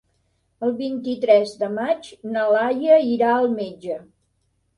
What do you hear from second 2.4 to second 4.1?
Laia irà al metge.